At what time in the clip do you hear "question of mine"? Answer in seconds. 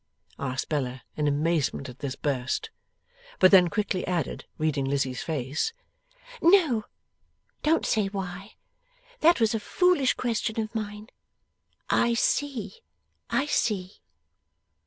10.15-11.09